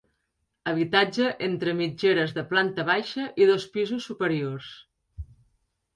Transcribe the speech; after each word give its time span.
Habitatge 0.71 1.27
entre 1.49 1.75
mitgeres 1.81 2.33
de 2.39 2.45
planta 2.53 2.87
baixa 2.89 3.27
i 3.45 3.49
dos 3.53 3.69
pisos 3.77 4.11
superiors. 4.13 4.73